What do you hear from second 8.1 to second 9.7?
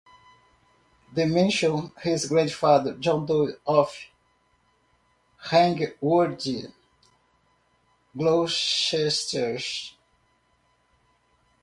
Gloucestershire.